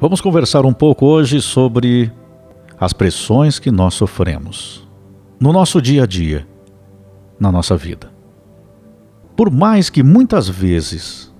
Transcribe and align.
Vamos 0.00 0.20
conversar 0.20 0.64
um 0.64 0.72
pouco 0.72 1.06
hoje 1.06 1.42
sobre 1.42 2.12
as 2.78 2.92
pressões 2.92 3.58
que 3.58 3.68
nós 3.68 3.94
sofremos 3.94 4.86
no 5.40 5.52
nosso 5.52 5.82
dia 5.82 6.04
a 6.04 6.06
dia, 6.06 6.46
na 7.38 7.50
nossa 7.50 7.76
vida. 7.76 8.08
Por 9.34 9.50
mais 9.50 9.90
que 9.90 10.04
muitas 10.04 10.48
vezes 10.48 11.34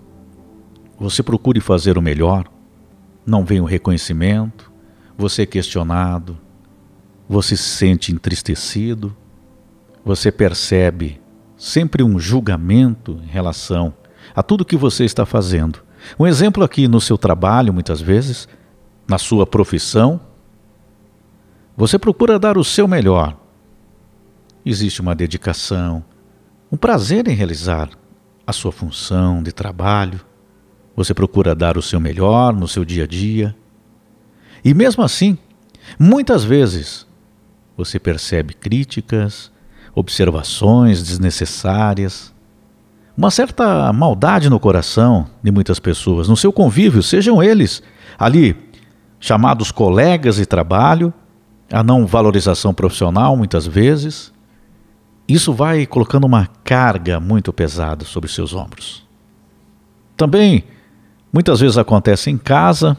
você 0.98 1.22
procure 1.22 1.60
fazer 1.60 1.96
o 1.96 2.02
melhor, 2.02 2.46
não 3.24 3.44
vem 3.44 3.60
o 3.60 3.64
reconhecimento, 3.64 4.72
você 5.16 5.42
é 5.42 5.46
questionado, 5.46 6.36
você 7.28 7.56
se 7.56 7.62
sente 7.62 8.12
entristecido, 8.12 9.16
você 10.04 10.32
percebe 10.32 11.20
sempre 11.56 12.02
um 12.02 12.18
julgamento 12.18 13.20
em 13.22 13.28
relação 13.28 13.94
a 14.34 14.42
tudo 14.42 14.64
que 14.64 14.76
você 14.76 15.04
está 15.04 15.24
fazendo. 15.24 15.78
Um 16.18 16.26
exemplo 16.26 16.62
aqui 16.62 16.88
no 16.88 17.00
seu 17.00 17.18
trabalho, 17.18 17.72
muitas 17.72 18.00
vezes, 18.00 18.48
na 19.06 19.18
sua 19.18 19.46
profissão, 19.46 20.20
você 21.76 21.98
procura 21.98 22.38
dar 22.38 22.58
o 22.58 22.64
seu 22.64 22.88
melhor. 22.88 23.36
Existe 24.64 25.00
uma 25.00 25.14
dedicação, 25.14 26.04
um 26.70 26.76
prazer 26.76 27.26
em 27.28 27.34
realizar 27.34 27.88
a 28.46 28.52
sua 28.52 28.72
função 28.72 29.42
de 29.42 29.52
trabalho. 29.52 30.20
Você 30.96 31.14
procura 31.14 31.54
dar 31.54 31.78
o 31.78 31.82
seu 31.82 32.00
melhor 32.00 32.52
no 32.52 32.66
seu 32.66 32.84
dia 32.84 33.04
a 33.04 33.06
dia. 33.06 33.54
E 34.64 34.74
mesmo 34.74 35.02
assim, 35.02 35.38
muitas 35.98 36.44
vezes, 36.44 37.06
você 37.76 37.98
percebe 37.98 38.54
críticas, 38.54 39.52
observações 39.94 41.02
desnecessárias, 41.02 42.34
uma 43.18 43.32
certa 43.32 43.92
maldade 43.92 44.48
no 44.48 44.60
coração 44.60 45.26
de 45.42 45.50
muitas 45.50 45.80
pessoas, 45.80 46.28
no 46.28 46.36
seu 46.36 46.52
convívio, 46.52 47.02
sejam 47.02 47.42
eles 47.42 47.82
ali 48.16 48.56
chamados 49.18 49.72
colegas 49.72 50.36
de 50.36 50.46
trabalho, 50.46 51.12
a 51.68 51.82
não 51.82 52.06
valorização 52.06 52.72
profissional 52.72 53.36
muitas 53.36 53.66
vezes. 53.66 54.32
Isso 55.26 55.52
vai 55.52 55.84
colocando 55.84 56.26
uma 56.26 56.46
carga 56.62 57.18
muito 57.18 57.52
pesada 57.52 58.04
sobre 58.04 58.30
seus 58.30 58.54
ombros. 58.54 59.04
Também 60.16 60.62
muitas 61.32 61.58
vezes 61.58 61.76
acontece 61.76 62.30
em 62.30 62.38
casa 62.38 62.96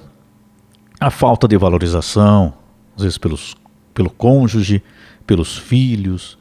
a 0.99 1.09
falta 1.09 1.47
de 1.47 1.55
valorização, 1.55 2.53
às 2.93 3.03
vezes 3.03 3.17
pelos, 3.17 3.55
pelo 3.93 4.09
cônjuge, 4.09 4.83
pelos 5.25 5.57
filhos, 5.57 6.37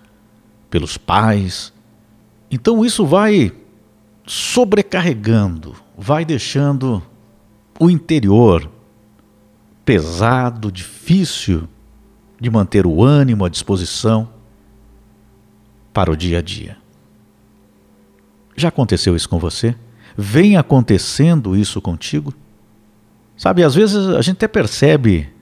pelos 0.69 0.99
pais. 0.99 1.73
Então 2.51 2.85
isso 2.85 3.07
vai 3.07 3.53
sobrecarregando, 4.29 5.75
vai 5.97 6.25
deixando 6.25 7.03
o 7.81 7.89
interior 7.89 8.71
pesado, 9.85 10.71
difícil 10.71 11.67
de 12.39 12.51
manter 12.51 12.87
o 12.87 13.03
ânimo, 13.03 13.45
a 13.45 13.49
disposição 13.49 14.29
para 15.93 16.13
o 16.13 16.17
dia 16.17 16.39
a 16.39 16.43
dia. 16.43 16.77
Já 18.55 18.69
aconteceu 18.69 19.17
isso 19.17 19.29
com 19.29 19.39
você? 19.39 19.75
Vem 20.17 20.57
acontecendo 20.57 21.57
isso 21.57 21.81
contigo? 21.81 22.35
Sabe, 23.37 23.63
às 23.63 23.75
vezes 23.75 23.97
a 24.09 24.21
gente 24.21 24.37
até 24.37 24.49
percebe 24.49 25.33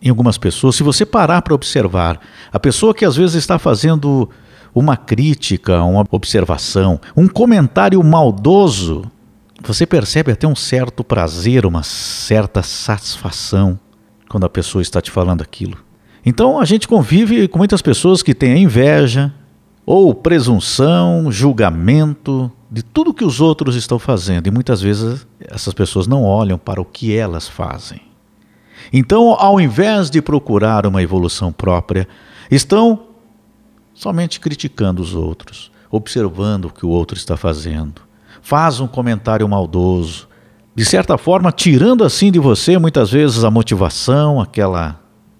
em 0.00 0.08
algumas 0.08 0.38
pessoas, 0.38 0.74
se 0.74 0.82
você 0.82 1.04
parar 1.04 1.42
para 1.42 1.54
observar, 1.54 2.20
a 2.50 2.58
pessoa 2.58 2.94
que 2.94 3.04
às 3.04 3.14
vezes 3.14 3.36
está 3.36 3.58
fazendo 3.58 4.28
uma 4.74 4.96
crítica, 4.96 5.82
uma 5.82 6.04
observação, 6.10 7.00
um 7.16 7.28
comentário 7.28 8.02
maldoso, 8.02 9.04
você 9.62 9.86
percebe 9.86 10.32
até 10.32 10.46
um 10.46 10.56
certo 10.56 11.04
prazer, 11.04 11.64
uma 11.66 11.82
certa 11.82 12.62
satisfação 12.62 13.78
quando 14.28 14.44
a 14.44 14.48
pessoa 14.48 14.82
está 14.82 15.00
te 15.00 15.10
falando 15.10 15.42
aquilo. 15.42 15.76
Então 16.24 16.58
a 16.58 16.64
gente 16.64 16.88
convive 16.88 17.46
com 17.48 17.58
muitas 17.58 17.82
pessoas 17.82 18.22
que 18.22 18.34
têm 18.34 18.62
inveja 18.62 19.32
ou 19.84 20.14
presunção, 20.14 21.30
julgamento 21.30 22.50
de 22.70 22.82
tudo 22.82 23.12
que 23.12 23.24
os 23.24 23.40
outros 23.40 23.76
estão 23.76 23.98
fazendo 23.98 24.46
e 24.46 24.50
muitas 24.50 24.80
vezes 24.80 25.26
essas 25.40 25.74
pessoas 25.74 26.06
não 26.06 26.22
olham 26.24 26.56
para 26.56 26.80
o 26.80 26.84
que 26.84 27.14
elas 27.14 27.46
fazem. 27.46 28.00
Então, 28.92 29.36
ao 29.38 29.60
invés 29.60 30.10
de 30.10 30.22
procurar 30.22 30.86
uma 30.86 31.02
evolução 31.02 31.52
própria, 31.52 32.08
estão 32.50 33.11
somente 33.94 34.40
criticando 34.40 35.02
os 35.02 35.14
outros, 35.14 35.70
observando 35.90 36.66
o 36.66 36.72
que 36.72 36.86
o 36.86 36.88
outro 36.88 37.16
está 37.16 37.36
fazendo. 37.36 38.02
Faz 38.40 38.80
um 38.80 38.86
comentário 38.86 39.48
maldoso, 39.48 40.28
de 40.74 40.84
certa 40.84 41.18
forma, 41.18 41.52
tirando 41.52 42.02
assim 42.02 42.32
de 42.32 42.38
você 42.38 42.78
muitas 42.78 43.10
vezes 43.10 43.44
a 43.44 43.50
motivação, 43.50 44.40
aquela 44.40 44.98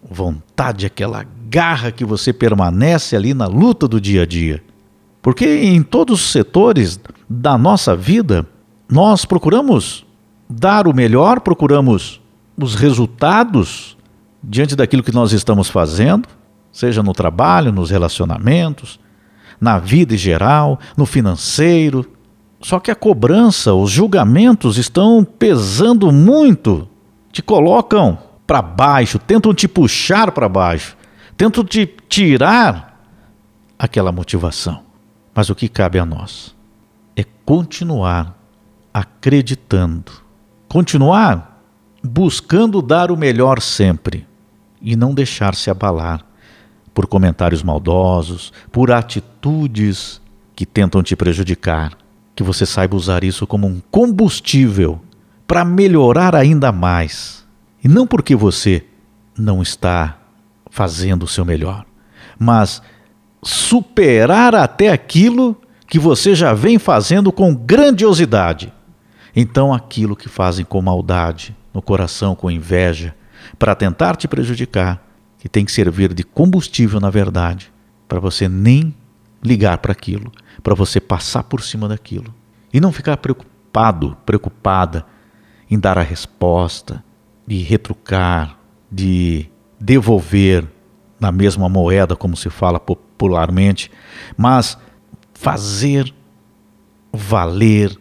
vontade, 0.08 0.84
aquela 0.84 1.24
garra 1.48 1.90
que 1.90 2.04
você 2.04 2.32
permanece 2.32 3.16
ali 3.16 3.32
na 3.32 3.46
luta 3.46 3.88
do 3.88 4.00
dia 4.00 4.22
a 4.22 4.26
dia. 4.26 4.62
Porque 5.22 5.46
em 5.46 5.82
todos 5.82 6.20
os 6.20 6.32
setores 6.32 7.00
da 7.28 7.56
nossa 7.56 7.96
vida, 7.96 8.46
nós 8.90 9.24
procuramos 9.24 10.04
dar 10.48 10.86
o 10.86 10.94
melhor, 10.94 11.40
procuramos 11.40 12.20
os 12.56 12.74
resultados 12.74 13.96
diante 14.42 14.76
daquilo 14.76 15.02
que 15.02 15.12
nós 15.12 15.32
estamos 15.32 15.70
fazendo, 15.70 16.28
seja 16.72 17.02
no 17.02 17.12
trabalho, 17.12 17.70
nos 17.70 17.90
relacionamentos, 17.90 18.98
na 19.60 19.78
vida 19.78 20.14
em 20.14 20.18
geral, 20.18 20.80
no 20.96 21.04
financeiro. 21.04 22.10
Só 22.60 22.80
que 22.80 22.90
a 22.90 22.94
cobrança, 22.94 23.74
os 23.74 23.90
julgamentos 23.90 24.78
estão 24.78 25.22
pesando 25.22 26.10
muito, 26.10 26.88
te 27.30 27.42
colocam 27.42 28.18
para 28.46 28.62
baixo, 28.62 29.18
tentam 29.18 29.52
te 29.52 29.68
puxar 29.68 30.32
para 30.32 30.48
baixo, 30.48 30.96
tentam 31.36 31.62
te 31.62 31.86
tirar 32.08 33.00
aquela 33.78 34.10
motivação. 34.10 34.82
Mas 35.34 35.50
o 35.50 35.54
que 35.54 35.68
cabe 35.68 35.98
a 35.98 36.06
nós 36.06 36.54
é 37.14 37.24
continuar 37.44 38.36
acreditando, 38.92 40.12
continuar 40.68 41.60
buscando 42.02 42.82
dar 42.82 43.10
o 43.10 43.16
melhor 43.16 43.60
sempre 43.60 44.26
e 44.80 44.96
não 44.96 45.14
deixar 45.14 45.54
se 45.54 45.70
abalar 45.70 46.24
por 46.94 47.06
comentários 47.06 47.62
maldosos, 47.62 48.52
por 48.70 48.90
atitudes 48.90 50.20
que 50.54 50.66
tentam 50.66 51.02
te 51.02 51.16
prejudicar. 51.16 51.92
Que 52.34 52.42
você 52.42 52.64
saiba 52.64 52.96
usar 52.96 53.24
isso 53.24 53.46
como 53.46 53.66
um 53.66 53.80
combustível 53.90 55.00
para 55.46 55.64
melhorar 55.64 56.34
ainda 56.34 56.72
mais. 56.72 57.46
E 57.82 57.88
não 57.88 58.06
porque 58.06 58.34
você 58.34 58.84
não 59.36 59.62
está 59.62 60.18
fazendo 60.70 61.24
o 61.24 61.28
seu 61.28 61.44
melhor, 61.44 61.84
mas 62.38 62.80
superar 63.42 64.54
até 64.54 64.90
aquilo 64.90 65.60
que 65.86 65.98
você 65.98 66.34
já 66.34 66.54
vem 66.54 66.78
fazendo 66.78 67.30
com 67.30 67.54
grandiosidade. 67.54 68.72
Então, 69.34 69.74
aquilo 69.74 70.16
que 70.16 70.28
fazem 70.28 70.64
com 70.64 70.80
maldade, 70.80 71.54
no 71.74 71.82
coração, 71.82 72.34
com 72.34 72.50
inveja, 72.50 73.14
para 73.58 73.74
tentar 73.74 74.16
te 74.16 74.28
prejudicar, 74.28 75.02
que 75.42 75.48
tem 75.48 75.64
que 75.64 75.72
servir 75.72 76.14
de 76.14 76.22
combustível, 76.22 77.00
na 77.00 77.10
verdade, 77.10 77.72
para 78.06 78.20
você 78.20 78.48
nem 78.48 78.94
ligar 79.42 79.78
para 79.78 79.90
aquilo, 79.90 80.30
para 80.62 80.72
você 80.72 81.00
passar 81.00 81.42
por 81.42 81.60
cima 81.64 81.88
daquilo 81.88 82.32
e 82.72 82.80
não 82.80 82.92
ficar 82.92 83.16
preocupado, 83.16 84.16
preocupada 84.24 85.04
em 85.68 85.76
dar 85.76 85.98
a 85.98 86.02
resposta, 86.02 87.02
de 87.44 87.56
retrucar, 87.56 88.56
de 88.88 89.48
devolver 89.80 90.64
na 91.18 91.32
mesma 91.32 91.68
moeda, 91.68 92.14
como 92.14 92.36
se 92.36 92.48
fala 92.48 92.78
popularmente, 92.78 93.90
mas 94.36 94.78
fazer 95.34 96.14
valer 97.12 97.98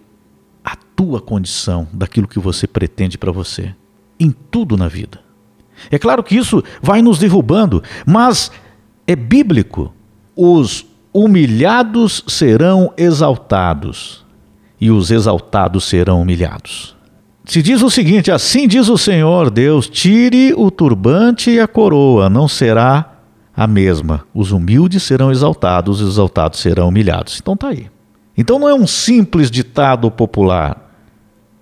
a 0.64 0.76
tua 0.76 1.20
condição 1.20 1.88
daquilo 1.92 2.28
que 2.28 2.38
você 2.38 2.68
pretende 2.68 3.18
para 3.18 3.32
você 3.32 3.76
em 4.20 4.30
tudo 4.30 4.78
na 4.78 4.88
vida. 4.88 5.31
É 5.90 5.98
claro 5.98 6.24
que 6.24 6.36
isso 6.36 6.64
vai 6.82 7.02
nos 7.02 7.18
derrubando, 7.18 7.82
mas 8.06 8.52
é 9.08 9.16
bíblico. 9.16 9.94
Os 10.36 10.86
humilhados 11.14 12.24
serão 12.28 12.94
exaltados 12.98 14.26
e 14.80 14.90
os 14.90 15.12
exaltados 15.12 15.84
serão 15.84 16.22
humilhados. 16.22 16.96
Se 17.46 17.62
diz 17.62 17.82
o 17.82 17.90
seguinte: 17.90 18.32
assim 18.32 18.68
diz 18.68 18.88
o 18.88 18.98
Senhor 18.98 19.50
Deus: 19.50 19.88
tire 19.88 20.54
o 20.56 20.72
turbante 20.72 21.52
e 21.52 21.60
a 21.60 21.68
coroa, 21.68 22.30
não 22.30 22.48
será 22.48 23.20
a 23.56 23.68
mesma. 23.68 24.26
Os 24.34 24.52
humildes 24.52 25.04
serão 25.04 25.32
exaltados, 25.32 26.02
os 26.02 26.14
exaltados 26.14 26.60
serão 26.60 26.88
humilhados. 26.88 27.40
Então 27.42 27.56
tá 27.56 27.70
aí. 27.70 27.88
Então 28.38 28.58
não 28.58 28.70
é 28.70 28.74
um 28.74 28.88
simples 28.88 29.52
ditado 29.52 30.10
popular, 30.10 30.92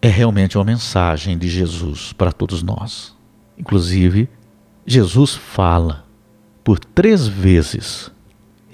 é 0.01 0.07
realmente 0.07 0.57
uma 0.57 0.63
mensagem 0.63 1.37
de 1.37 1.49
Jesus 1.49 2.13
para 2.13 2.31
todos 2.31 2.61
nós. 2.61 3.17
Inclusive, 3.59 4.29
Jesus 4.85 5.35
fala 5.35 6.05
por 6.63 6.79
três 6.79 7.27
vezes: 7.27 8.09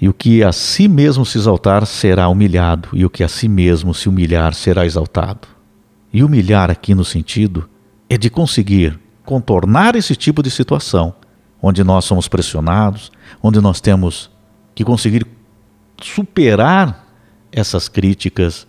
e 0.00 0.08
o 0.08 0.14
que 0.14 0.44
a 0.44 0.52
si 0.52 0.86
mesmo 0.88 1.24
se 1.24 1.38
exaltar 1.38 1.86
será 1.86 2.28
humilhado, 2.28 2.88
e 2.92 3.04
o 3.04 3.10
que 3.10 3.24
a 3.24 3.28
si 3.28 3.48
mesmo 3.48 3.94
se 3.94 4.08
humilhar 4.08 4.54
será 4.54 4.84
exaltado. 4.84 5.48
E 6.12 6.22
humilhar 6.22 6.70
aqui 6.70 6.94
no 6.94 7.04
sentido 7.04 7.68
é 8.08 8.16
de 8.16 8.30
conseguir 8.30 8.98
contornar 9.24 9.96
esse 9.96 10.14
tipo 10.14 10.42
de 10.42 10.50
situação, 10.50 11.14
onde 11.60 11.82
nós 11.82 12.04
somos 12.04 12.28
pressionados, 12.28 13.10
onde 13.42 13.60
nós 13.60 13.80
temos 13.80 14.30
que 14.74 14.84
conseguir 14.84 15.26
superar 16.00 17.06
essas 17.50 17.88
críticas, 17.88 18.66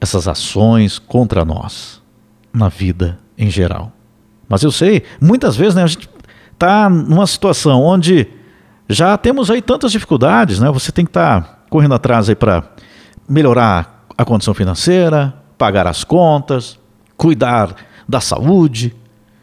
essas 0.00 0.26
ações 0.26 0.98
contra 0.98 1.44
nós 1.44 2.02
na 2.52 2.68
vida 2.68 3.18
em 3.38 3.50
geral. 3.50 3.95
Mas 4.48 4.62
eu 4.62 4.70
sei, 4.70 5.02
muitas 5.20 5.56
vezes 5.56 5.74
né, 5.74 5.82
a 5.82 5.86
gente 5.86 6.08
está 6.52 6.88
numa 6.88 7.26
situação 7.26 7.82
onde 7.82 8.26
já 8.88 9.16
temos 9.16 9.50
aí 9.50 9.60
tantas 9.60 9.92
dificuldades, 9.92 10.60
né? 10.60 10.70
Você 10.70 10.92
tem 10.92 11.04
que 11.04 11.10
estar 11.10 11.42
tá 11.42 11.58
correndo 11.68 11.94
atrás 11.94 12.28
aí 12.28 12.34
para 12.34 12.62
melhorar 13.28 14.06
a 14.16 14.24
condição 14.24 14.54
financeira, 14.54 15.34
pagar 15.58 15.86
as 15.86 16.04
contas, 16.04 16.78
cuidar 17.16 17.74
da 18.08 18.20
saúde, 18.20 18.94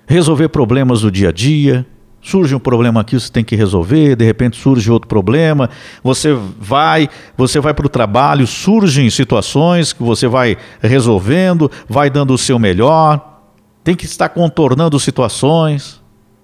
resolver 0.07 0.49
problemas 0.49 1.01
do 1.01 1.11
dia 1.11 1.29
a 1.29 1.31
dia. 1.31 1.85
Surge 2.21 2.55
um 2.55 2.59
problema 2.59 3.01
aqui, 3.01 3.19
você 3.19 3.29
tem 3.29 3.43
que 3.43 3.53
resolver, 3.53 4.15
de 4.15 4.23
repente 4.23 4.55
surge 4.55 4.89
outro 4.89 5.09
problema, 5.09 5.69
você 6.01 6.33
vai, 6.57 7.09
você 7.35 7.59
vai 7.59 7.73
para 7.73 7.85
o 7.85 7.89
trabalho, 7.89 8.47
surgem 8.47 9.09
situações 9.09 9.91
que 9.91 10.01
você 10.01 10.25
vai 10.25 10.55
resolvendo, 10.81 11.69
vai 11.89 12.09
dando 12.09 12.33
o 12.33 12.37
seu 12.37 12.57
melhor, 12.57 13.32
tem 13.83 13.95
que 13.95 14.05
estar 14.05 14.29
contornando 14.29 14.99
situações. 14.99 16.01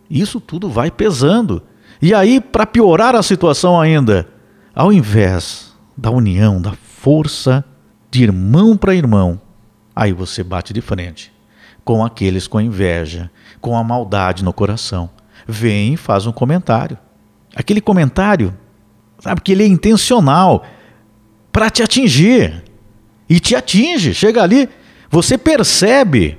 Isso 0.09 0.39
tudo 0.39 0.69
vai 0.69 0.91
pesando. 0.91 1.61
E 2.01 2.13
aí, 2.13 2.39
para 2.39 2.65
piorar 2.65 3.15
a 3.15 3.23
situação 3.23 3.79
ainda, 3.79 4.27
ao 4.73 4.91
invés 4.91 5.73
da 5.97 6.09
união, 6.09 6.61
da 6.61 6.73
força 6.73 7.63
de 8.09 8.23
irmão 8.23 8.75
para 8.75 8.95
irmão, 8.95 9.39
aí 9.95 10.11
você 10.13 10.43
bate 10.43 10.73
de 10.73 10.81
frente 10.81 11.31
com 11.83 12.05
aqueles 12.05 12.47
com 12.47 12.61
inveja, 12.61 13.31
com 13.59 13.75
a 13.75 13.83
maldade 13.83 14.43
no 14.43 14.53
coração. 14.53 15.09
Vem 15.47 15.93
e 15.93 15.97
faz 15.97 16.27
um 16.27 16.31
comentário. 16.31 16.97
Aquele 17.55 17.81
comentário, 17.81 18.55
sabe 19.19 19.41
que 19.41 19.51
ele 19.51 19.63
é 19.63 19.67
intencional 19.67 20.63
para 21.51 21.69
te 21.69 21.81
atingir. 21.81 22.63
E 23.27 23.39
te 23.39 23.55
atinge. 23.55 24.13
Chega 24.13 24.43
ali, 24.43 24.69
você 25.09 25.37
percebe. 25.37 26.37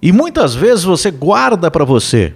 E 0.00 0.12
muitas 0.12 0.54
vezes 0.54 0.84
você 0.84 1.10
guarda 1.10 1.70
para 1.70 1.84
você. 1.84 2.34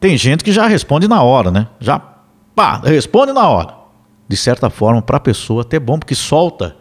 Tem 0.00 0.16
gente 0.16 0.44
que 0.44 0.52
já 0.52 0.66
responde 0.66 1.08
na 1.08 1.22
hora, 1.22 1.50
né? 1.50 1.68
Já 1.78 1.98
pá, 1.98 2.80
responde 2.84 3.32
na 3.32 3.46
hora. 3.48 3.74
De 4.28 4.36
certa 4.36 4.70
forma, 4.70 5.00
para 5.02 5.18
a 5.18 5.20
pessoa 5.20 5.62
até 5.62 5.78
bom, 5.78 5.98
porque 5.98 6.14
solta. 6.14 6.76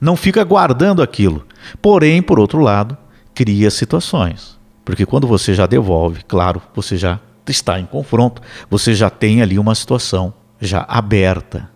Não 0.00 0.16
fica 0.16 0.44
guardando 0.44 1.02
aquilo. 1.02 1.46
Porém, 1.80 2.22
por 2.22 2.38
outro 2.38 2.60
lado, 2.60 2.96
cria 3.34 3.70
situações. 3.70 4.58
Porque 4.84 5.06
quando 5.06 5.26
você 5.26 5.54
já 5.54 5.66
devolve, 5.66 6.22
claro, 6.24 6.60
você 6.74 6.96
já 6.96 7.18
está 7.46 7.80
em 7.80 7.86
confronto, 7.86 8.42
você 8.68 8.94
já 8.94 9.10
tem 9.10 9.42
ali 9.42 9.58
uma 9.58 9.74
situação 9.74 10.32
já 10.60 10.84
aberta. 10.88 11.70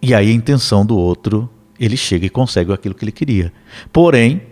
E 0.00 0.14
aí 0.14 0.30
a 0.30 0.34
intenção 0.34 0.84
do 0.84 0.96
outro, 0.96 1.48
ele 1.80 1.96
chega 1.96 2.26
e 2.26 2.30
consegue 2.30 2.72
aquilo 2.72 2.94
que 2.94 3.04
ele 3.04 3.12
queria. 3.12 3.52
Porém, 3.92 4.42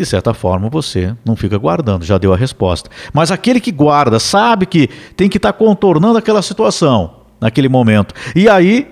de 0.00 0.06
certa 0.06 0.32
forma, 0.32 0.70
você 0.70 1.14
não 1.26 1.36
fica 1.36 1.58
guardando, 1.58 2.06
já 2.06 2.16
deu 2.16 2.32
a 2.32 2.36
resposta. 2.36 2.88
Mas 3.12 3.30
aquele 3.30 3.60
que 3.60 3.70
guarda, 3.70 4.18
sabe 4.18 4.64
que 4.64 4.88
tem 5.14 5.28
que 5.28 5.36
estar 5.36 5.52
contornando 5.52 6.16
aquela 6.16 6.40
situação 6.40 7.16
naquele 7.38 7.68
momento. 7.68 8.14
E 8.34 8.48
aí 8.48 8.90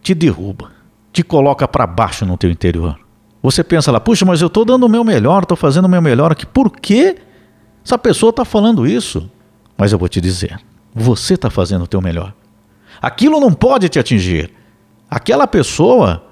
te 0.00 0.14
derruba, 0.14 0.70
te 1.12 1.22
coloca 1.22 1.68
para 1.68 1.86
baixo 1.86 2.24
no 2.24 2.38
teu 2.38 2.50
interior. 2.50 2.98
Você 3.42 3.62
pensa 3.62 3.92
lá, 3.92 4.00
puxa, 4.00 4.24
mas 4.24 4.40
eu 4.40 4.46
estou 4.46 4.64
dando 4.64 4.86
o 4.86 4.88
meu 4.88 5.04
melhor, 5.04 5.42
estou 5.42 5.58
fazendo 5.58 5.84
o 5.84 5.90
meu 5.90 6.00
melhor 6.00 6.32
aqui. 6.32 6.46
Por 6.46 6.70
que 6.70 7.16
essa 7.84 7.98
pessoa 7.98 8.30
está 8.30 8.42
falando 8.42 8.86
isso? 8.86 9.30
Mas 9.76 9.92
eu 9.92 9.98
vou 9.98 10.08
te 10.08 10.22
dizer, 10.22 10.58
você 10.94 11.34
está 11.34 11.50
fazendo 11.50 11.84
o 11.84 11.86
teu 11.86 12.00
melhor. 12.00 12.32
Aquilo 13.02 13.38
não 13.38 13.52
pode 13.52 13.90
te 13.90 13.98
atingir. 13.98 14.50
Aquela 15.10 15.46
pessoa 15.46 16.24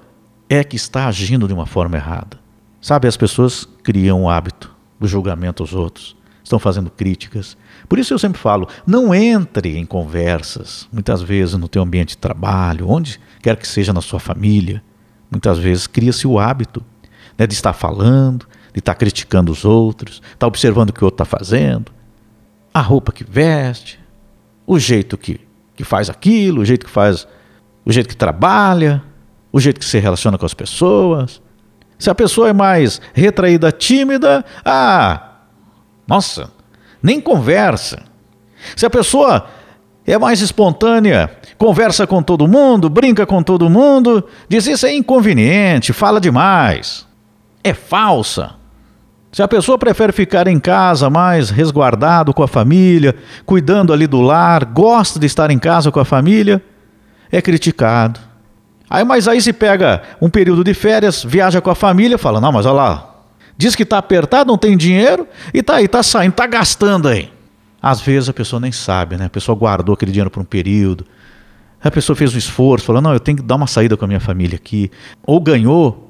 é 0.49 0.63
que 0.63 0.75
está 0.75 1.05
agindo 1.05 1.47
de 1.47 1.53
uma 1.53 1.67
forma 1.67 1.95
errada. 1.95 2.43
Sabe, 2.85 3.07
as 3.07 3.17
pessoas 3.17 3.67
criam 3.81 4.21
o 4.21 4.29
hábito 4.29 4.71
do 4.99 5.07
julgamento 5.07 5.63
aos 5.63 5.73
outros, 5.73 6.15
estão 6.43 6.59
fazendo 6.59 6.91
críticas. 6.91 7.57
Por 7.89 7.97
isso 7.97 8.13
eu 8.13 8.19
sempre 8.19 8.39
falo, 8.39 8.67
não 8.85 9.11
entre 9.11 9.75
em 9.75 9.83
conversas, 9.83 10.87
muitas 10.93 11.19
vezes 11.23 11.55
no 11.55 11.67
teu 11.67 11.81
ambiente 11.81 12.09
de 12.09 12.19
trabalho, 12.19 12.87
onde 12.87 13.19
quer 13.41 13.57
que 13.57 13.67
seja 13.67 13.91
na 13.91 14.01
sua 14.01 14.19
família. 14.19 14.83
Muitas 15.31 15.57
vezes 15.57 15.87
cria-se 15.87 16.27
o 16.27 16.37
hábito 16.37 16.85
né, 17.35 17.47
de 17.47 17.55
estar 17.55 17.73
falando, 17.73 18.45
de 18.71 18.77
estar 18.77 18.93
criticando 18.93 19.51
os 19.51 19.65
outros, 19.65 20.21
estar 20.31 20.45
observando 20.45 20.91
o 20.91 20.93
que 20.93 21.03
o 21.03 21.05
outro 21.05 21.23
está 21.23 21.25
fazendo, 21.25 21.91
a 22.71 22.81
roupa 22.81 23.11
que 23.11 23.23
veste, 23.23 23.99
o 24.67 24.77
jeito 24.77 25.17
que, 25.17 25.41
que 25.75 25.83
faz 25.83 26.07
aquilo, 26.07 26.61
o 26.61 26.65
jeito 26.65 26.85
que 26.85 26.91
faz, 26.91 27.27
o 27.83 27.91
jeito 27.91 28.07
que 28.07 28.15
trabalha, 28.15 29.01
o 29.51 29.59
jeito 29.59 29.79
que 29.79 29.85
se 29.87 29.97
relaciona 29.97 30.37
com 30.37 30.45
as 30.45 30.53
pessoas. 30.53 31.41
Se 31.97 32.09
a 32.09 32.15
pessoa 32.15 32.49
é 32.49 32.53
mais 32.53 33.01
retraída, 33.13 33.71
tímida, 33.71 34.43
ah, 34.63 35.31
nossa, 36.07 36.51
nem 37.01 37.19
conversa. 37.21 38.03
Se 38.75 38.85
a 38.85 38.89
pessoa 38.89 39.47
é 40.05 40.17
mais 40.17 40.41
espontânea, 40.41 41.31
conversa 41.57 42.05
com 42.05 42.21
todo 42.21 42.47
mundo, 42.47 42.89
brinca 42.89 43.25
com 43.25 43.41
todo 43.41 43.69
mundo, 43.69 44.27
diz 44.47 44.67
isso 44.67 44.85
é 44.85 44.93
inconveniente, 44.93 45.93
fala 45.93 46.19
demais 46.19 47.05
é 47.65 47.73
falsa. 47.73 48.51
Se 49.31 49.41
a 49.41 49.47
pessoa 49.47 49.75
prefere 49.75 50.13
ficar 50.13 50.47
em 50.47 50.59
casa 50.59 51.09
mais 51.09 51.49
resguardado 51.49 52.31
com 52.31 52.43
a 52.43 52.47
família, 52.47 53.15
cuidando 53.43 53.91
ali 53.91 54.05
do 54.05 54.21
lar, 54.21 54.63
gosta 54.65 55.19
de 55.19 55.25
estar 55.25 55.49
em 55.49 55.57
casa 55.57 55.91
com 55.91 55.99
a 55.99 56.05
família, 56.05 56.61
é 57.31 57.41
criticado. 57.41 58.19
Aí, 58.89 59.03
mas 59.03 59.27
aí 59.27 59.41
se 59.41 59.51
pega 59.51 60.01
um 60.21 60.29
período 60.29 60.63
de 60.63 60.73
férias, 60.73 61.23
viaja 61.23 61.61
com 61.61 61.69
a 61.69 61.75
família, 61.75 62.17
fala: 62.17 62.39
"Não, 62.39 62.51
mas 62.51 62.65
olha 62.65 62.73
lá, 62.73 63.15
diz 63.57 63.75
que 63.75 63.83
está 63.83 63.97
apertado, 63.97 64.47
não 64.47 64.57
tem 64.57 64.77
dinheiro 64.77 65.27
e 65.53 65.63
tá 65.63 65.75
aí, 65.75 65.87
tá 65.87 66.03
saindo, 66.03 66.33
tá 66.33 66.45
gastando 66.45 67.07
aí". 67.07 67.31
Às 67.81 68.01
vezes 68.01 68.29
a 68.29 68.33
pessoa 68.33 68.59
nem 68.59 68.71
sabe, 68.71 69.17
né? 69.17 69.25
A 69.25 69.29
pessoa 69.29 69.55
guardou 69.55 69.93
aquele 69.93 70.11
dinheiro 70.11 70.29
por 70.29 70.41
um 70.41 70.45
período. 70.45 71.05
A 71.83 71.91
pessoa 71.91 72.15
fez 72.15 72.33
um 72.33 72.37
esforço, 72.37 72.85
falou: 72.85 73.01
"Não, 73.01 73.13
eu 73.13 73.19
tenho 73.19 73.37
que 73.37 73.43
dar 73.43 73.55
uma 73.55 73.67
saída 73.67 73.95
com 73.95 74.05
a 74.05 74.07
minha 74.07 74.19
família 74.19 74.55
aqui". 74.55 74.91
Ou 75.25 75.39
ganhou 75.39 76.05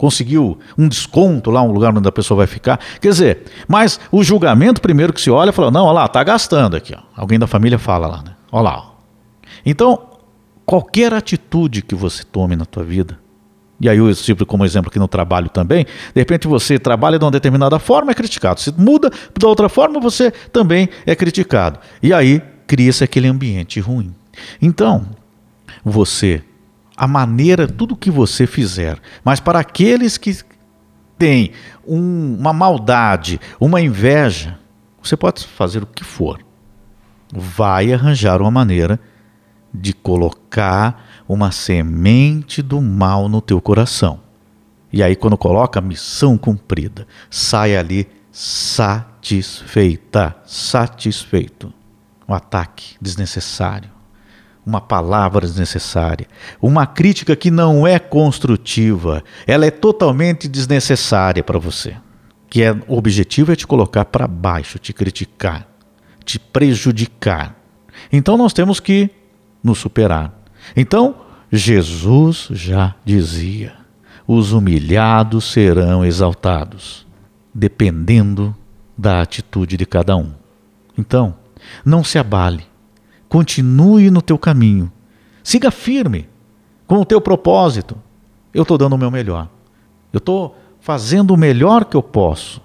conseguiu 0.00 0.58
um 0.78 0.88
desconto 0.88 1.50
lá, 1.50 1.60
um 1.60 1.70
lugar 1.70 1.94
onde 1.94 2.08
a 2.08 2.12
pessoa 2.12 2.38
vai 2.38 2.46
ficar. 2.46 2.80
Quer 3.02 3.10
dizer, 3.10 3.42
mas 3.68 4.00
o 4.10 4.24
julgamento 4.24 4.80
primeiro 4.80 5.12
que 5.12 5.20
se 5.20 5.30
olha, 5.30 5.52
fala, 5.52 5.70
não, 5.70 5.84
olha 5.84 5.92
lá, 5.92 6.06
está 6.06 6.24
gastando 6.24 6.74
aqui. 6.74 6.94
Ó. 6.96 7.02
Alguém 7.14 7.38
da 7.38 7.46
família 7.46 7.78
fala 7.78 8.06
lá, 8.06 8.22
né? 8.22 8.34
Olha 8.50 8.62
lá. 8.62 8.78
Ó. 8.78 8.90
Então, 9.64 10.09
qualquer 10.70 11.12
atitude 11.12 11.82
que 11.82 11.96
você 11.96 12.22
tome 12.22 12.54
na 12.54 12.64
tua 12.64 12.84
vida, 12.84 13.18
e 13.80 13.88
aí 13.88 13.98
eu 13.98 14.14
cito 14.14 14.46
como 14.46 14.64
exemplo 14.64 14.88
aqui 14.88 15.00
no 15.00 15.08
trabalho 15.08 15.48
também, 15.48 15.84
de 15.84 16.20
repente 16.20 16.46
você 16.46 16.78
trabalha 16.78 17.18
de 17.18 17.24
uma 17.24 17.30
determinada 17.32 17.76
forma, 17.80 18.12
é 18.12 18.14
criticado. 18.14 18.60
Se 18.60 18.72
muda 18.78 19.10
de 19.10 19.44
outra 19.44 19.68
forma, 19.68 19.98
você 19.98 20.30
também 20.30 20.88
é 21.04 21.16
criticado. 21.16 21.80
E 22.00 22.12
aí 22.12 22.40
cria-se 22.68 23.02
aquele 23.02 23.26
ambiente 23.26 23.80
ruim. 23.80 24.14
Então, 24.62 25.08
você 25.84 26.40
a 26.96 27.08
maneira, 27.08 27.66
tudo 27.66 27.96
que 27.96 28.10
você 28.10 28.46
fizer. 28.46 28.96
Mas 29.24 29.40
para 29.40 29.58
aqueles 29.58 30.16
que 30.16 30.38
têm 31.18 31.50
um, 31.84 32.36
uma 32.38 32.52
maldade, 32.52 33.40
uma 33.58 33.80
inveja, 33.80 34.56
você 35.02 35.16
pode 35.16 35.44
fazer 35.44 35.82
o 35.82 35.86
que 35.86 36.04
for. 36.04 36.38
Vai 37.34 37.92
arranjar 37.92 38.40
uma 38.40 38.52
maneira 38.52 39.00
de 39.72 39.92
colocar 39.92 41.22
uma 41.28 41.50
semente 41.52 42.62
do 42.62 42.80
mal 42.80 43.28
no 43.28 43.40
teu 43.40 43.60
coração. 43.60 44.20
E 44.92 45.02
aí, 45.02 45.14
quando 45.14 45.38
coloca 45.38 45.80
missão 45.80 46.36
cumprida, 46.36 47.06
sai 47.30 47.76
ali 47.76 48.08
satisfeita, 48.32 49.24
satisfeito. 50.44 51.72
Um 52.28 52.34
ataque 52.34 52.96
desnecessário 53.00 54.00
uma 54.64 54.80
palavra 54.80 55.46
desnecessária, 55.46 56.26
uma 56.60 56.86
crítica 56.86 57.34
que 57.34 57.50
não 57.50 57.86
é 57.86 57.98
construtiva, 57.98 59.24
ela 59.46 59.66
é 59.66 59.70
totalmente 59.70 60.46
desnecessária 60.46 61.42
para 61.42 61.58
você. 61.58 61.96
Que 62.48 62.62
é 62.62 62.72
o 62.86 62.96
objetivo 62.96 63.52
é 63.52 63.56
te 63.56 63.66
colocar 63.66 64.04
para 64.04 64.26
baixo, 64.26 64.78
te 64.78 64.92
criticar, 64.92 65.66
te 66.24 66.38
prejudicar. 66.38 67.56
Então 68.12 68.36
nós 68.36 68.52
temos 68.52 68.80
que 68.80 69.10
nos 69.62 69.78
superar. 69.78 70.32
Então 70.76 71.16
Jesus 71.50 72.48
já 72.50 72.94
dizia: 73.04 73.74
os 74.26 74.52
humilhados 74.52 75.44
serão 75.50 76.04
exaltados, 76.04 77.06
dependendo 77.54 78.54
da 78.96 79.20
atitude 79.20 79.76
de 79.76 79.86
cada 79.86 80.16
um. 80.16 80.32
Então, 80.96 81.34
não 81.84 82.04
se 82.04 82.18
abale 82.18 82.70
Continue 83.30 84.10
no 84.10 84.20
teu 84.20 84.36
caminho. 84.36 84.90
Siga 85.44 85.70
firme 85.70 86.28
com 86.84 86.96
o 86.96 87.04
teu 87.04 87.20
propósito. 87.20 87.96
Eu 88.52 88.62
estou 88.62 88.76
dando 88.76 88.94
o 88.94 88.98
meu 88.98 89.08
melhor. 89.08 89.48
Eu 90.12 90.18
estou 90.18 90.58
fazendo 90.80 91.32
o 91.32 91.36
melhor 91.36 91.84
que 91.84 91.96
eu 91.96 92.02
posso. 92.02 92.60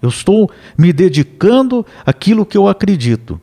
Eu 0.00 0.08
estou 0.08 0.48
me 0.78 0.92
dedicando 0.92 1.84
àquilo 2.06 2.46
que 2.46 2.56
eu 2.56 2.68
acredito. 2.68 3.40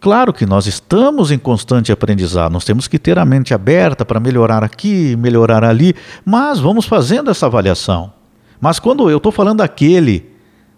Claro 0.00 0.32
que 0.32 0.46
nós 0.46 0.66
estamos 0.66 1.30
em 1.30 1.38
constante 1.38 1.92
aprendizado, 1.92 2.50
nós 2.50 2.64
temos 2.64 2.88
que 2.88 2.98
ter 2.98 3.18
a 3.18 3.24
mente 3.24 3.52
aberta 3.52 4.02
para 4.02 4.18
melhorar 4.18 4.64
aqui, 4.64 5.14
melhorar 5.16 5.62
ali, 5.62 5.94
mas 6.24 6.58
vamos 6.58 6.86
fazendo 6.86 7.30
essa 7.30 7.44
avaliação. 7.44 8.10
Mas 8.58 8.78
quando 8.78 9.10
eu 9.10 9.18
estou 9.18 9.30
falando 9.30 9.58
daquele, 9.58 10.30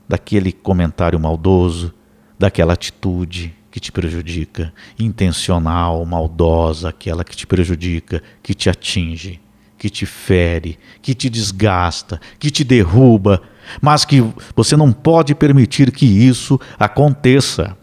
daquele 0.08 0.52
comentário 0.52 1.20
maldoso, 1.20 1.94
daquela 2.36 2.72
atitude 2.72 3.54
que 3.70 3.78
te 3.78 3.92
prejudica, 3.92 4.72
intencional, 4.98 6.04
maldosa, 6.04 6.88
aquela 6.88 7.22
que 7.22 7.36
te 7.36 7.46
prejudica, 7.46 8.20
que 8.42 8.54
te 8.54 8.68
atinge, 8.68 9.40
que 9.78 9.88
te 9.88 10.04
fere, 10.04 10.78
que 11.00 11.14
te 11.14 11.30
desgasta, 11.30 12.20
que 12.40 12.50
te 12.50 12.64
derruba, 12.64 13.40
mas 13.80 14.04
que 14.04 14.22
você 14.54 14.76
não 14.76 14.92
pode 14.92 15.32
permitir 15.34 15.92
que 15.92 16.06
isso 16.06 16.60
aconteça. 16.76 17.76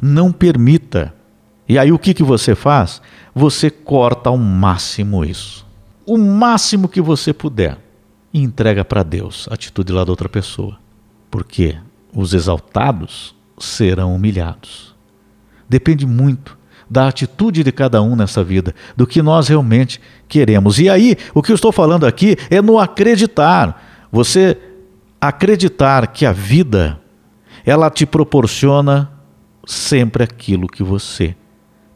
Não 0.00 0.32
permita. 0.32 1.14
E 1.68 1.78
aí 1.78 1.92
o 1.92 1.98
que, 1.98 2.14
que 2.14 2.22
você 2.22 2.54
faz? 2.54 3.00
Você 3.34 3.70
corta 3.70 4.30
ao 4.30 4.36
máximo 4.36 5.24
isso. 5.24 5.66
O 6.06 6.18
máximo 6.18 6.88
que 6.88 7.00
você 7.00 7.32
puder. 7.32 7.78
E 8.32 8.42
entrega 8.42 8.84
para 8.84 9.02
Deus 9.02 9.46
a 9.50 9.54
atitude 9.54 9.92
lá 9.92 10.04
da 10.04 10.10
outra 10.10 10.28
pessoa. 10.28 10.78
Porque 11.30 11.76
os 12.14 12.34
exaltados 12.34 13.34
serão 13.58 14.14
humilhados. 14.14 14.94
Depende 15.68 16.06
muito 16.06 16.58
da 16.88 17.08
atitude 17.08 17.64
de 17.64 17.72
cada 17.72 18.02
um 18.02 18.14
nessa 18.14 18.44
vida, 18.44 18.74
do 18.96 19.06
que 19.06 19.22
nós 19.22 19.48
realmente 19.48 20.00
queremos. 20.28 20.78
E 20.78 20.88
aí, 20.88 21.16
o 21.32 21.42
que 21.42 21.50
eu 21.50 21.54
estou 21.54 21.72
falando 21.72 22.06
aqui 22.06 22.36
é 22.50 22.60
no 22.60 22.78
acreditar. 22.78 24.06
Você 24.12 24.58
acreditar 25.20 26.08
que 26.08 26.26
a 26.26 26.32
vida 26.32 27.00
ela 27.64 27.90
te 27.90 28.04
proporciona 28.04 29.10
sempre 29.66 30.22
aquilo 30.22 30.66
que 30.66 30.82
você 30.82 31.34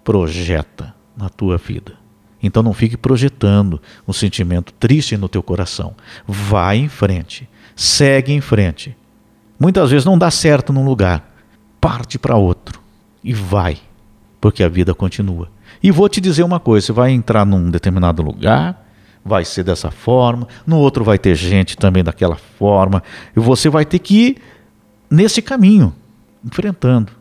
projeta 0.05 0.95
na 1.17 1.29
tua 1.29 1.57
vida. 1.57 1.95
Então 2.43 2.63
não 2.63 2.73
fique 2.73 2.97
projetando 2.97 3.81
um 4.07 4.13
sentimento 4.13 4.73
triste 4.73 5.17
no 5.17 5.29
teu 5.29 5.43
coração. 5.43 5.95
Vai 6.27 6.79
em 6.79 6.89
frente, 6.89 7.49
segue 7.75 8.33
em 8.33 8.41
frente. 8.41 8.97
Muitas 9.59 9.91
vezes 9.91 10.05
não 10.05 10.17
dá 10.17 10.31
certo 10.31 10.73
num 10.73 10.85
lugar, 10.85 11.35
parte 11.81 12.19
para 12.19 12.37
outro 12.37 12.81
e 13.25 13.35
vai, 13.35 13.79
porque 14.41 14.63
a 14.63 14.69
vida 14.69 14.95
continua. 14.95 15.51
E 15.83 15.91
vou 15.91 16.09
te 16.09 16.21
dizer 16.21 16.45
uma 16.45 16.61
coisa: 16.61 16.87
você 16.87 16.93
vai 16.93 17.11
entrar 17.11 17.45
num 17.45 17.71
determinado 17.71 18.23
lugar, 18.23 18.87
vai 19.25 19.45
ser 19.45 19.65
dessa 19.65 19.91
forma, 19.91 20.47
no 20.65 20.79
outro 20.79 21.05
vai 21.05 21.19
ter 21.19 21.35
gente 21.35 21.77
também 21.77 22.05
daquela 22.05 22.37
forma, 22.37 23.03
e 23.37 23.41
você 23.41 23.69
vai 23.69 23.85
ter 23.85 23.99
que 23.99 24.15
ir 24.15 24.37
nesse 25.11 25.43
caminho, 25.43 25.93
enfrentando. 26.45 27.18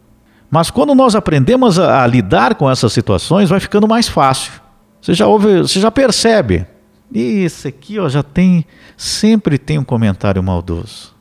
Mas 0.50 0.70
quando 0.70 0.96
nós 0.96 1.16
aprendemos 1.16 1.78
a, 1.78 2.04
a 2.04 2.08
lidar 2.08 2.56
com 2.56 2.70
essas 2.70 2.94
situações, 2.94 3.50
vai 3.50 3.60
ficando 3.60 3.88
mais 3.88 4.08
fácil. 4.08 4.54
Você 5.02 5.14
já 5.14 5.28
ouve, 5.28 5.60
você 5.60 5.80
já 5.80 5.92
percebe. 5.92 6.66
Esse 7.14 7.68
aqui 7.68 8.00
ó, 8.00 8.10
já 8.10 8.24
tem, 8.24 8.66
sempre 8.96 9.58
tem 9.58 9.78
um 9.78 9.84
comentário 9.84 10.42
maldoso. 10.42 11.14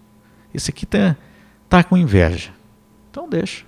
Esse 0.52 0.71
aqui 0.71 0.85
está 0.85 1.16
tá 1.68 1.85
com 1.85 1.97
inveja. 1.97 2.50
Então 3.11 3.28
deixa. 3.28 3.64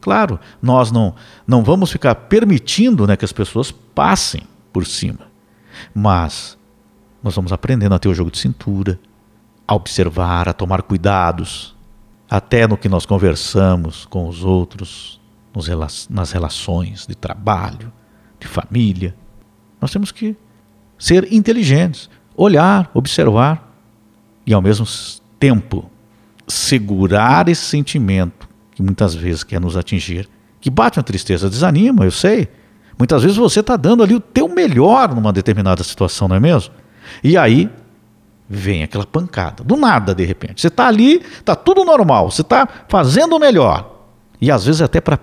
Claro, 0.00 0.38
nós 0.60 0.90
não, 0.90 1.14
não 1.46 1.64
vamos 1.64 1.90
ficar 1.90 2.14
permitindo 2.14 3.06
né, 3.06 3.16
que 3.16 3.24
as 3.24 3.32
pessoas 3.32 3.70
passem 3.70 4.42
por 4.72 4.86
cima. 4.86 5.20
Mas 5.94 6.58
nós 7.22 7.34
vamos 7.34 7.52
aprendendo 7.52 7.94
a 7.94 7.98
ter 7.98 8.08
o 8.08 8.14
jogo 8.14 8.30
de 8.30 8.38
cintura, 8.38 9.00
a 9.66 9.74
observar, 9.74 10.46
a 10.46 10.52
tomar 10.52 10.82
cuidados, 10.82 11.74
até 12.28 12.66
no 12.66 12.76
que 12.76 12.88
nós 12.88 13.06
conversamos 13.06 14.06
com 14.06 14.28
os 14.28 14.44
outros, 14.44 15.20
nas 16.10 16.32
relações 16.32 17.06
de 17.06 17.14
trabalho, 17.14 17.92
de 18.40 18.46
família. 18.46 19.14
Nós 19.80 19.90
temos 19.92 20.10
que 20.10 20.36
ser 20.98 21.32
inteligentes, 21.32 22.10
olhar, 22.36 22.90
observar 22.94 23.72
e, 24.46 24.52
ao 24.52 24.62
mesmo 24.62 24.86
tempo, 25.38 25.90
segurar 26.46 27.48
esse 27.48 27.64
sentimento 27.64 28.48
que 28.72 28.82
muitas 28.82 29.14
vezes 29.14 29.44
quer 29.44 29.60
nos 29.60 29.76
atingir, 29.76 30.28
que 30.60 30.70
bate 30.70 30.98
uma 30.98 31.04
tristeza, 31.04 31.48
desanima, 31.48 32.04
eu 32.04 32.10
sei. 32.10 32.48
Muitas 32.98 33.22
vezes 33.22 33.36
você 33.36 33.60
está 33.60 33.76
dando 33.76 34.02
ali 34.02 34.14
o 34.14 34.20
teu 34.20 34.48
melhor 34.48 35.14
numa 35.14 35.32
determinada 35.32 35.82
situação, 35.84 36.26
não 36.26 36.36
é 36.36 36.40
mesmo? 36.40 36.74
E 37.22 37.36
aí 37.36 37.70
vem 38.48 38.82
aquela 38.82 39.06
pancada. 39.06 39.64
Do 39.64 39.76
nada, 39.76 40.14
de 40.14 40.24
repente. 40.24 40.60
Você 40.60 40.68
está 40.68 40.86
ali, 40.86 41.22
está 41.38 41.54
tudo 41.54 41.84
normal, 41.84 42.30
você 42.30 42.42
está 42.42 42.68
fazendo 42.88 43.36
o 43.36 43.38
melhor. 43.38 44.06
E 44.40 44.50
às 44.50 44.64
vezes 44.64 44.82
até 44.82 45.00
para 45.00 45.18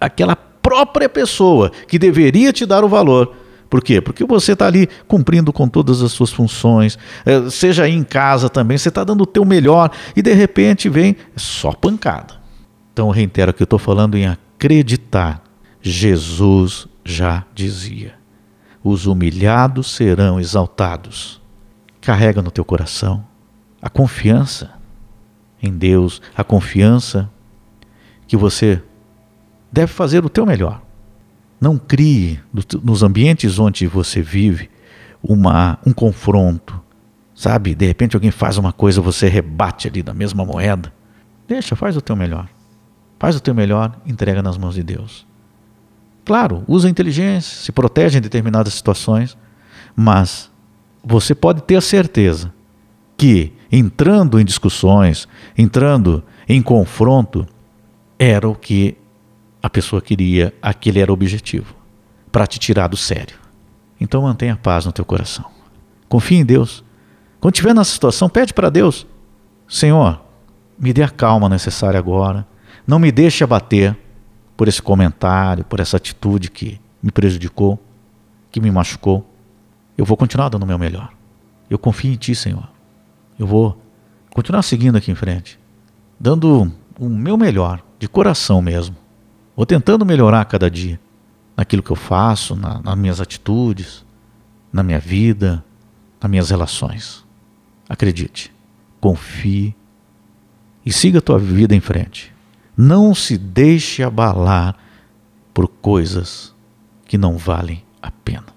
aquela 0.00 0.36
própria 0.36 1.08
pessoa 1.08 1.70
que 1.86 1.98
deveria 1.98 2.52
te 2.52 2.66
dar 2.66 2.84
o 2.84 2.88
valor. 2.88 3.34
Por 3.70 3.82
quê? 3.82 4.00
Porque 4.00 4.24
você 4.24 4.52
está 4.52 4.66
ali 4.66 4.88
cumprindo 5.08 5.52
com 5.52 5.68
todas 5.68 6.02
as 6.02 6.12
suas 6.12 6.32
funções, 6.32 6.98
eh, 7.24 7.50
seja 7.50 7.84
aí 7.84 7.92
em 7.92 8.04
casa 8.04 8.48
também, 8.48 8.78
você 8.78 8.88
está 8.88 9.02
dando 9.02 9.22
o 9.22 9.26
teu 9.26 9.44
melhor 9.44 9.90
e 10.14 10.22
de 10.22 10.32
repente 10.32 10.88
vem 10.88 11.16
só 11.34 11.72
pancada. 11.72 12.34
Então 12.92 13.08
eu 13.08 13.12
reitero 13.12 13.52
que 13.52 13.62
eu 13.62 13.64
estou 13.64 13.78
falando 13.78 14.16
em 14.16 14.26
acreditar. 14.26 15.42
Jesus 15.82 16.86
já 17.04 17.44
dizia: 17.54 18.14
os 18.82 19.06
humilhados 19.06 19.94
serão 19.94 20.38
exaltados 20.38 21.40
carrega 22.06 22.40
no 22.40 22.52
teu 22.52 22.64
coração 22.64 23.26
a 23.82 23.90
confiança 23.90 24.70
em 25.60 25.76
Deus, 25.76 26.22
a 26.36 26.44
confiança 26.44 27.28
que 28.28 28.36
você 28.36 28.80
deve 29.72 29.92
fazer 29.92 30.24
o 30.24 30.28
teu 30.28 30.46
melhor. 30.46 30.80
Não 31.60 31.76
crie 31.76 32.38
nos 32.80 33.02
ambientes 33.02 33.58
onde 33.58 33.88
você 33.88 34.22
vive 34.22 34.70
uma, 35.20 35.80
um 35.84 35.92
confronto, 35.92 36.80
sabe? 37.34 37.74
De 37.74 37.84
repente 37.84 38.14
alguém 38.14 38.30
faz 38.30 38.56
uma 38.56 38.72
coisa, 38.72 39.00
você 39.00 39.26
rebate 39.26 39.88
ali 39.88 40.00
da 40.00 40.14
mesma 40.14 40.44
moeda. 40.44 40.92
Deixa, 41.48 41.74
faz 41.74 41.96
o 41.96 42.00
teu 42.00 42.14
melhor. 42.14 42.48
Faz 43.18 43.34
o 43.34 43.40
teu 43.40 43.54
melhor, 43.54 44.00
entrega 44.06 44.40
nas 44.44 44.56
mãos 44.56 44.76
de 44.76 44.84
Deus. 44.84 45.26
Claro, 46.24 46.62
usa 46.68 46.86
a 46.86 46.90
inteligência, 46.90 47.64
se 47.64 47.72
protege 47.72 48.18
em 48.18 48.22
determinadas 48.22 48.74
situações, 48.74 49.36
mas 49.96 50.52
você 51.08 51.36
pode 51.36 51.62
ter 51.62 51.76
a 51.76 51.80
certeza 51.80 52.52
que 53.16 53.52
entrando 53.70 54.40
em 54.40 54.44
discussões, 54.44 55.28
entrando 55.56 56.24
em 56.48 56.60
confronto, 56.60 57.46
era 58.18 58.48
o 58.48 58.56
que 58.56 58.96
a 59.62 59.70
pessoa 59.70 60.02
queria, 60.02 60.52
aquele 60.60 60.98
era 60.98 61.12
o 61.12 61.14
objetivo, 61.14 61.76
para 62.32 62.46
te 62.46 62.58
tirar 62.58 62.88
do 62.88 62.96
sério. 62.96 63.38
Então 64.00 64.22
mantenha 64.22 64.56
paz 64.56 64.84
no 64.84 64.92
teu 64.92 65.04
coração. 65.04 65.44
Confie 66.08 66.38
em 66.38 66.44
Deus. 66.44 66.84
Quando 67.40 67.54
estiver 67.54 67.74
nessa 67.74 67.92
situação, 67.92 68.28
pede 68.28 68.52
para 68.52 68.68
Deus: 68.68 69.06
Senhor, 69.68 70.20
me 70.76 70.92
dê 70.92 71.04
a 71.04 71.08
calma 71.08 71.48
necessária 71.48 71.98
agora. 71.98 72.44
Não 72.84 72.98
me 72.98 73.12
deixe 73.12 73.44
abater 73.44 73.96
por 74.56 74.66
esse 74.66 74.82
comentário, 74.82 75.64
por 75.64 75.78
essa 75.78 75.96
atitude 75.96 76.50
que 76.50 76.80
me 77.00 77.12
prejudicou, 77.12 77.78
que 78.50 78.60
me 78.60 78.70
machucou. 78.70 79.35
Eu 79.96 80.04
vou 80.04 80.16
continuar 80.16 80.48
dando 80.48 80.64
o 80.64 80.66
meu 80.66 80.78
melhor. 80.78 81.12
Eu 81.70 81.78
confio 81.78 82.12
em 82.12 82.16
Ti, 82.16 82.34
Senhor. 82.34 82.68
Eu 83.38 83.46
vou 83.46 83.80
continuar 84.30 84.62
seguindo 84.62 84.96
aqui 84.96 85.10
em 85.10 85.14
frente, 85.14 85.58
dando 86.20 86.70
o 86.98 87.08
meu 87.08 87.36
melhor, 87.36 87.82
de 87.98 88.08
coração 88.08 88.60
mesmo. 88.60 88.94
Vou 89.56 89.64
tentando 89.64 90.04
melhorar 90.04 90.44
cada 90.44 90.70
dia 90.70 91.00
naquilo 91.56 91.82
que 91.82 91.90
eu 91.90 91.96
faço, 91.96 92.54
na, 92.54 92.80
nas 92.80 92.98
minhas 92.98 93.20
atitudes, 93.20 94.04
na 94.72 94.82
minha 94.82 94.98
vida, 94.98 95.64
nas 96.20 96.30
minhas 96.30 96.50
relações. 96.50 97.24
Acredite, 97.88 98.52
confie 99.00 99.74
e 100.84 100.92
siga 100.92 101.18
a 101.18 101.22
tua 101.22 101.38
vida 101.38 101.74
em 101.74 101.80
frente. 101.80 102.34
Não 102.76 103.14
se 103.14 103.38
deixe 103.38 104.02
abalar 104.02 104.76
por 105.54 105.66
coisas 105.66 106.54
que 107.06 107.16
não 107.16 107.38
valem 107.38 107.82
a 108.02 108.10
pena 108.10 108.55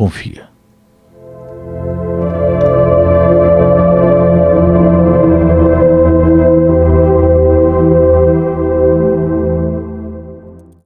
confia. 0.00 0.48